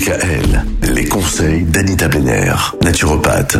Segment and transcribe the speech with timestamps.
[0.00, 0.64] DKL,
[0.94, 3.58] les conseils d'Anita Benner, naturopathe.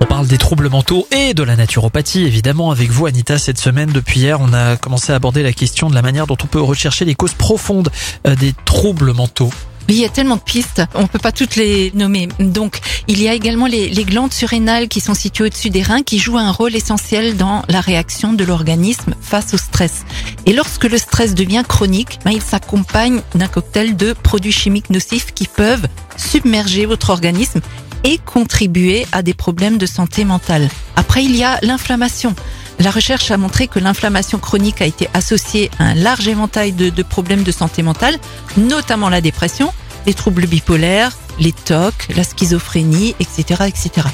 [0.00, 3.36] On parle des troubles mentaux et de la naturopathie, évidemment, avec vous, Anita.
[3.36, 6.36] Cette semaine, depuis hier, on a commencé à aborder la question de la manière dont
[6.40, 7.90] on peut rechercher les causes profondes
[8.28, 9.50] euh, des troubles mentaux.
[9.88, 12.28] Oui, il y a tellement de pistes, on peut pas toutes les nommer.
[12.38, 12.78] Donc,
[13.08, 16.20] il y a également les, les glandes surrénales qui sont situées au-dessus des reins, qui
[16.20, 20.04] jouent un rôle essentiel dans la réaction de l'organisme face au stress.
[20.46, 25.32] Et lorsque le stress devient chronique, ben, il s'accompagne d'un cocktail de produits chimiques nocifs
[25.32, 27.60] qui peuvent submerger votre organisme
[28.04, 30.68] et contribuer à des problèmes de santé mentale.
[30.96, 32.34] Après, il y a l'inflammation.
[32.80, 36.90] La recherche a montré que l'inflammation chronique a été associée à un large éventail de,
[36.90, 38.18] de, problèmes de santé mentale,
[38.56, 39.72] notamment la dépression,
[40.06, 44.06] les troubles bipolaires, les TOC, la schizophrénie, etc., etc.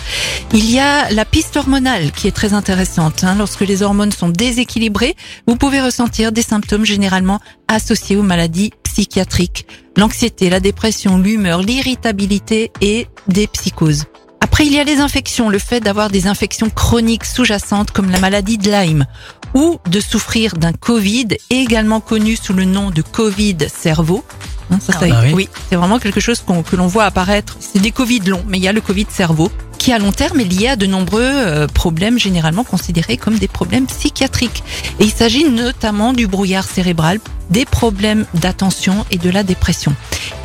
[0.52, 3.24] Il y a la piste hormonale qui est très intéressante.
[3.24, 3.36] Hein.
[3.36, 5.16] Lorsque les hormones sont déséquilibrées,
[5.46, 9.66] vous pouvez ressentir des symptômes généralement associés aux maladies psychiatriques,
[9.96, 14.04] l'anxiété, la dépression, l'humeur, l'irritabilité et des psychoses.
[14.40, 18.18] Après, il y a les infections, le fait d'avoir des infections chroniques sous-jacentes comme la
[18.18, 19.06] maladie de Lyme
[19.54, 24.24] ou de souffrir d'un Covid, également connu sous le nom de Covid-cerveau.
[24.70, 25.32] Hein, ça, Ah bah oui.
[25.34, 27.56] oui, c'est vraiment quelque chose que l'on voit apparaître.
[27.60, 30.44] C'est des Covid longs, mais il y a le Covid-cerveau qui à long terme est
[30.44, 34.62] lié à de nombreux euh, problèmes généralement considérés comme des problèmes psychiatriques.
[34.98, 39.94] Et il s'agit notamment du brouillard cérébral, des problèmes d'attention et de la dépression.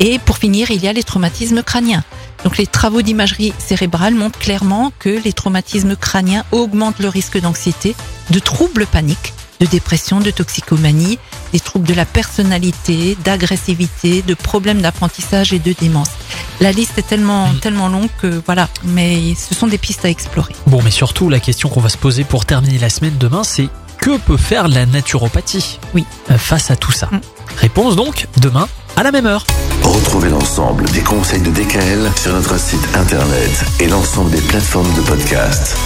[0.00, 2.04] Et pour finir, il y a les traumatismes crâniens.
[2.44, 7.96] Donc les travaux d'imagerie cérébrale montrent clairement que les traumatismes crâniens augmentent le risque d'anxiété,
[8.30, 11.18] de troubles paniques, de dépression, de toxicomanie,
[11.54, 16.08] des troubles de la personnalité, d'agressivité, de problèmes d'apprentissage et de démence.
[16.60, 17.58] La liste est tellement Mm.
[17.60, 20.52] tellement longue que voilà, mais ce sont des pistes à explorer.
[20.66, 23.68] Bon, mais surtout, la question qu'on va se poser pour terminer la semaine demain, c'est
[23.98, 26.04] que peut faire la naturopathie Oui.
[26.32, 27.20] euh, face à tout ça Mm.
[27.58, 28.66] Réponse donc demain
[28.96, 29.46] à la même heure.
[29.82, 35.02] Retrouvez l'ensemble des conseils de DKL sur notre site internet et l'ensemble des plateformes de
[35.02, 35.76] podcast.